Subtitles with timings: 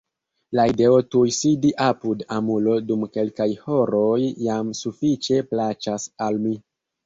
[0.59, 6.61] La ideo tuj sidi apud amulo dum kelkaj horoj jam sufiĉe plaĉas al mi.